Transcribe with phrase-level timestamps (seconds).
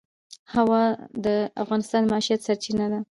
[0.53, 0.83] هوا
[1.25, 1.27] د
[1.61, 2.99] افغانانو د معیشت سرچینه ده.